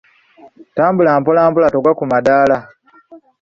[0.75, 2.57] Tambula mpola mpola togwa ku madaala.